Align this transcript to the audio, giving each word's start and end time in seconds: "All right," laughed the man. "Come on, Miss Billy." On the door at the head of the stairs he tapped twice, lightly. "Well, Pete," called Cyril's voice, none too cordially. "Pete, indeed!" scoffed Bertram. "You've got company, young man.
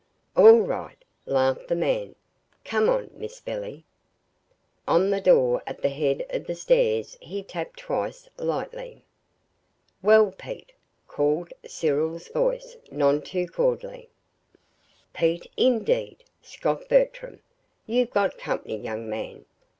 "All 0.35 0.61
right," 0.61 0.97
laughed 1.27 1.67
the 1.67 1.75
man. 1.75 2.15
"Come 2.65 2.89
on, 2.89 3.11
Miss 3.13 3.39
Billy." 3.39 3.83
On 4.87 5.11
the 5.11 5.21
door 5.21 5.61
at 5.67 5.83
the 5.83 5.89
head 5.89 6.25
of 6.31 6.47
the 6.47 6.55
stairs 6.55 7.19
he 7.21 7.43
tapped 7.43 7.77
twice, 7.77 8.27
lightly. 8.37 9.03
"Well, 10.01 10.31
Pete," 10.31 10.71
called 11.07 11.53
Cyril's 11.67 12.29
voice, 12.29 12.77
none 12.89 13.21
too 13.21 13.45
cordially. 13.45 14.09
"Pete, 15.13 15.51
indeed!" 15.55 16.23
scoffed 16.41 16.89
Bertram. 16.89 17.41
"You've 17.85 18.09
got 18.09 18.39
company, 18.39 18.77
young 18.77 19.07
man. 19.07 19.45